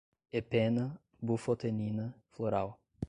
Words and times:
epena, 0.39 0.85
bufotenina, 1.21 2.05
floral 2.31 2.73